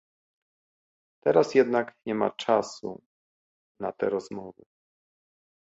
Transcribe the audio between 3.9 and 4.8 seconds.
te rozmowy